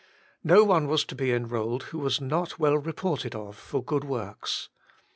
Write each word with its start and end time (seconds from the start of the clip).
No 0.43 0.63
one 0.63 0.87
was 0.87 1.05
to 1.05 1.13
be 1.13 1.31
enrolled 1.31 1.83
who 1.83 1.99
was 1.99 2.19
not' 2.19 2.57
well 2.59 2.79
reported 2.79 3.35
of 3.35 3.55
for 3.55 3.83
good 3.83 4.03
works.' 4.03 4.69